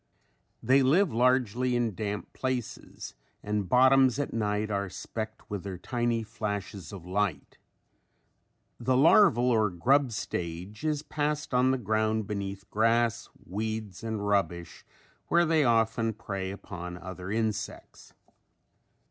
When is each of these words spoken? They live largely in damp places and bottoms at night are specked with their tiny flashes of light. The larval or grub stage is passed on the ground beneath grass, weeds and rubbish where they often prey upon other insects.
They 0.63 0.81
live 0.81 1.13
largely 1.13 1.75
in 1.75 1.93
damp 1.93 2.33
places 2.33 3.13
and 3.43 3.69
bottoms 3.69 4.17
at 4.17 4.33
night 4.33 4.71
are 4.71 4.89
specked 4.89 5.47
with 5.47 5.63
their 5.63 5.77
tiny 5.77 6.23
flashes 6.23 6.91
of 6.91 7.05
light. 7.05 7.59
The 8.79 8.97
larval 8.97 9.51
or 9.51 9.69
grub 9.69 10.11
stage 10.11 10.83
is 10.83 11.03
passed 11.03 11.53
on 11.53 11.69
the 11.69 11.77
ground 11.77 12.25
beneath 12.25 12.67
grass, 12.71 13.29
weeds 13.45 14.03
and 14.03 14.27
rubbish 14.27 14.83
where 15.27 15.45
they 15.45 15.63
often 15.63 16.13
prey 16.13 16.49
upon 16.49 16.97
other 16.97 17.31
insects. 17.31 18.11